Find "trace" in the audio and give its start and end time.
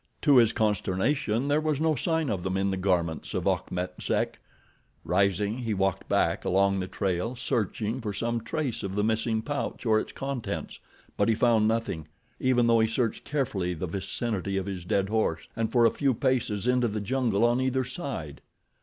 8.41-8.81